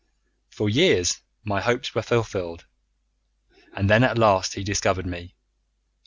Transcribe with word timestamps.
"For 0.49 0.67
years 0.67 1.21
my 1.43 1.61
hopes 1.61 1.93
were 1.93 2.01
fulfilled, 2.01 2.65
and 3.75 3.87
then 3.87 4.03
at 4.03 4.17
last 4.17 4.55
he 4.55 4.63
discovered 4.63 5.05
me. 5.05 5.35